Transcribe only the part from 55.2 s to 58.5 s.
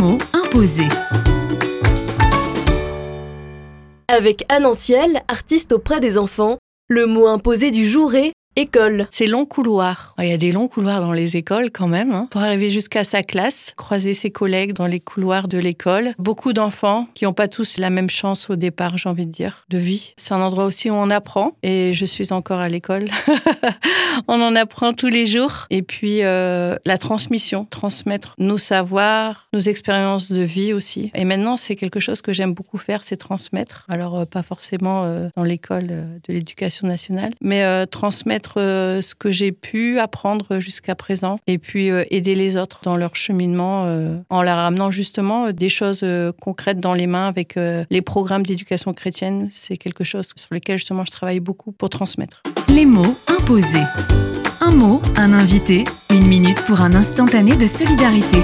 invité, une minute pour un instantané de solidarité.